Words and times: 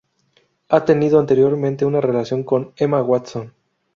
Ha 0.69 0.83
tenido 0.83 1.19
anteriormente 1.19 1.85
una 1.85 2.01
relación 2.01 2.41
con 2.43 2.73
Emma 2.75 3.03
Watson. 3.03 3.53